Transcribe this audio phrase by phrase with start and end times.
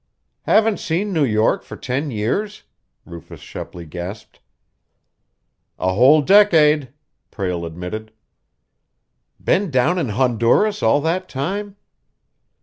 [0.47, 2.63] "Haven't seen New York for ten years?"
[3.05, 4.39] Rufus Shepley gasped.
[5.77, 6.91] "A whole decade,"
[7.29, 8.11] Prale admitted.
[9.39, 11.75] "Been down in Honduras all that time?"